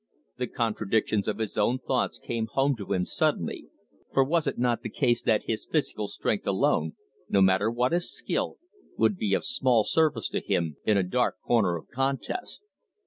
The 0.39 0.47
contradictions 0.47 1.27
of 1.27 1.37
his 1.37 1.59
own 1.59 1.77
thoughts 1.77 2.17
came 2.17 2.47
home 2.47 2.75
to 2.77 2.91
him 2.91 3.05
suddenly, 3.05 3.67
for 4.11 4.23
was 4.23 4.47
it 4.47 4.57
not 4.57 4.81
the 4.81 4.89
case 4.89 5.21
that 5.21 5.43
his 5.43 5.67
physical 5.67 6.07
strength 6.07 6.47
alone, 6.47 6.93
no 7.29 7.39
matter 7.39 7.69
what 7.69 7.91
his 7.91 8.11
skill, 8.11 8.57
would 8.97 9.15
be 9.15 9.35
of 9.35 9.45
small 9.45 9.83
service 9.83 10.27
to 10.29 10.39
him 10.41 10.77
in 10.87 10.97
a 10.97 11.03
dark 11.03 11.35
corner 11.45 11.77
of 11.77 11.87
contest? 11.89 12.63